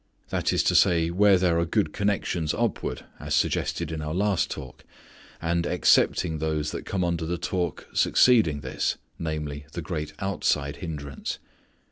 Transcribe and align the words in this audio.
That 0.29 0.51
is 0.51 0.63
to 0.63 0.73
say, 0.73 1.11
where 1.11 1.37
there 1.37 1.59
are 1.59 1.65
good 1.67 1.93
connections 1.93 2.55
upward 2.55 3.05
as 3.19 3.35
suggested 3.35 3.91
in 3.91 4.01
our 4.01 4.15
last 4.15 4.49
talk, 4.49 4.83
and, 5.39 5.67
excepting 5.67 6.39
those 6.39 6.71
that 6.71 6.87
come 6.87 7.03
under 7.03 7.27
the 7.27 7.37
talk 7.37 7.87
succeeding 7.93 8.61
this, 8.61 8.97
namely, 9.19 9.67
the 9.73 9.81
great 9.83 10.13
outside 10.17 10.77
hindrance. 10.77 11.37